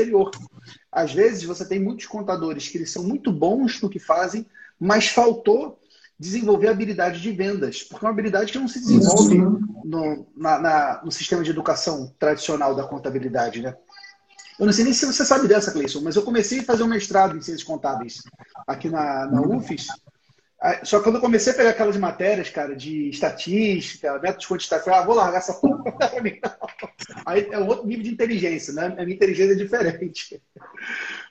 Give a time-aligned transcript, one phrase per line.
[0.00, 0.30] exterior.
[0.90, 4.46] Às vezes você tem muitos contadores que eles são muito bons no que fazem,
[4.78, 5.78] mas faltou
[6.18, 9.36] desenvolver habilidade de vendas, porque é uma habilidade que não se desenvolve
[9.84, 13.76] no, na, na, no sistema de educação tradicional da contabilidade, né?
[14.58, 16.88] Eu não sei nem se você sabe dessa, Cleison, mas eu comecei a fazer um
[16.88, 18.22] mestrado em ciências contábeis
[18.66, 19.88] aqui na, na UFES.
[20.82, 24.94] Só que quando eu comecei a pegar aquelas matérias, cara, de estatística, métodos quantitativos, eu
[24.94, 25.82] ah, vou largar essa porra.
[27.26, 28.86] Aí é um outro nível de inteligência, né?
[28.98, 30.42] A minha inteligência é diferente.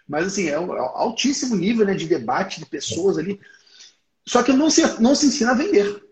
[0.07, 3.39] Mas, assim, é um altíssimo nível né, de debate de pessoas ali.
[4.25, 6.03] Só que não se, não se ensina a vender.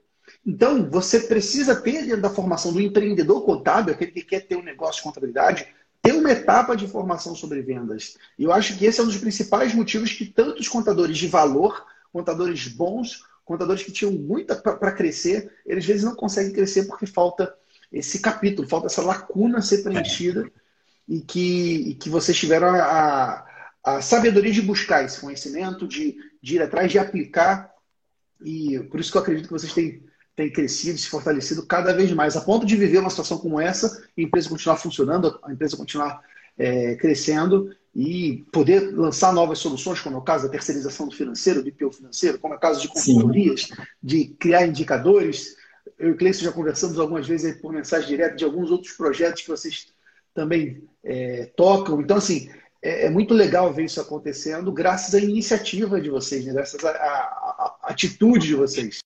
[0.46, 4.63] Então, você precisa ter dentro da formação do empreendedor contábil, aquele que quer ter um
[4.63, 5.68] negócio de contabilidade,
[6.02, 8.18] ter uma etapa de formação sobre vendas.
[8.40, 11.85] E eu acho que esse é um dos principais motivos que tantos contadores de valor,
[12.12, 17.06] contadores bons, contadores que tinham muita para crescer, eles às vezes não conseguem crescer porque
[17.06, 17.54] falta
[17.92, 20.50] esse capítulo, falta essa lacuna ser preenchida
[21.08, 23.46] e que, e que vocês tiveram a,
[23.84, 27.70] a, sabedoria de buscar esse conhecimento, de, de ir atrás, de aplicar.
[28.44, 30.04] E por isso que eu acredito que vocês têm
[30.35, 34.02] tem crescido, se fortalecido cada vez mais, a ponto de viver uma situação como essa,
[34.18, 36.22] a empresa continuar funcionando, a empresa continuar
[36.57, 41.62] é, crescendo e poder lançar novas soluções, como é o caso da terceirização do financeiro,
[41.62, 43.74] do IPO financeiro, como é o caso de consultorias, Sim.
[44.02, 45.56] de criar indicadores.
[46.00, 49.42] Eu e o Cleiton já conversamos algumas vezes por mensagem direta de alguns outros projetos
[49.42, 49.88] que vocês
[50.34, 52.00] também é, tocam.
[52.00, 52.50] Então, assim,
[52.82, 56.54] é, é, muito legal ver isso acontecendo, graças à iniciativa de vocês, né?
[56.54, 59.00] graças à, à, à atitude de vocês.